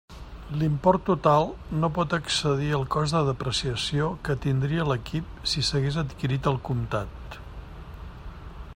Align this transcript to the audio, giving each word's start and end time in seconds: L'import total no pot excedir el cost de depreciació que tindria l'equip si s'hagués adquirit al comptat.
L'import 0.59 1.03
total 1.09 1.43
no 1.81 1.89
pot 1.97 2.15
excedir 2.19 2.71
el 2.77 2.87
cost 2.95 3.17
de 3.19 3.21
depreciació 3.29 4.09
que 4.29 4.39
tindria 4.47 4.89
l'equip 4.93 5.47
si 5.53 5.67
s'hagués 5.69 6.03
adquirit 6.07 6.53
al 6.53 6.61
comptat. 6.71 7.43